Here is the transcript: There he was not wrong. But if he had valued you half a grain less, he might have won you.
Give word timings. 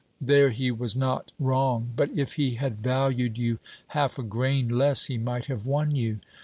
There 0.19 0.49
he 0.49 0.71
was 0.71 0.95
not 0.95 1.31
wrong. 1.37 1.91
But 1.95 2.09
if 2.17 2.33
he 2.33 2.55
had 2.55 2.81
valued 2.81 3.37
you 3.37 3.59
half 3.89 4.17
a 4.17 4.23
grain 4.23 4.67
less, 4.67 5.05
he 5.05 5.19
might 5.19 5.45
have 5.45 5.63
won 5.63 5.95
you. 5.95 6.21